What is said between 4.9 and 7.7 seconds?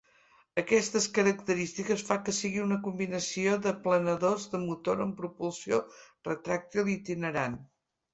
amb propulsió retràctil i itinerant.